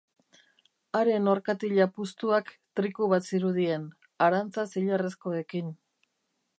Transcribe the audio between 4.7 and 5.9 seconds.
zilarrezkoekin.